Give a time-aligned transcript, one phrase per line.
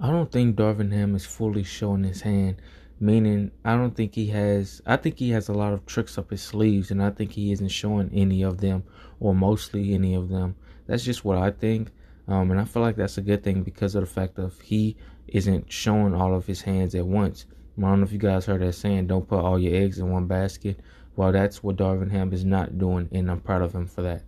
[0.00, 2.62] I don't think Darvin Ham is fully showing his hand.
[3.00, 4.80] Meaning, I don't think he has.
[4.86, 7.50] I think he has a lot of tricks up his sleeves, and I think he
[7.50, 8.84] isn't showing any of them,
[9.18, 10.54] or mostly any of them.
[10.86, 11.90] That's just what I think.
[12.28, 14.96] Um, and I feel like that's a good thing because of the fact of he
[15.26, 17.46] isn't showing all of his hands at once.
[17.76, 20.10] I don't know if you guys heard that saying, don't put all your eggs in
[20.10, 20.80] one basket.
[21.16, 24.22] Well, that's what Darvin Ham is not doing, and I'm proud of him for that.